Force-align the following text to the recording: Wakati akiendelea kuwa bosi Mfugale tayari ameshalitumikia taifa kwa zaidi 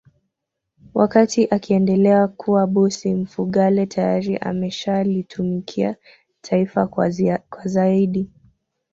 Wakati 0.93 1.45
akiendelea 1.49 2.27
kuwa 2.27 2.67
bosi 2.67 3.13
Mfugale 3.15 3.85
tayari 3.85 4.37
ameshalitumikia 4.37 5.95
taifa 6.41 6.87
kwa 6.87 7.09
zaidi 7.65 8.29